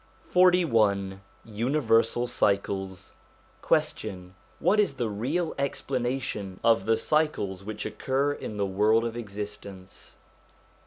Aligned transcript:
XLI 0.33 0.63
THE 0.63 1.19
UNIVERSAL 1.51 2.25
CYCLES 2.25 3.13
Question. 3.61 4.33
What 4.57 4.79
is 4.79 4.95
the 4.95 5.11
real 5.11 5.53
explanation 5.59 6.59
of 6.63 6.87
the 6.87 6.97
cycles 6.97 7.63
which 7.63 7.85
occur 7.85 8.33
in 8.33 8.57
the 8.57 8.65
world 8.65 9.05
of 9.05 9.15
existence 9.15 10.17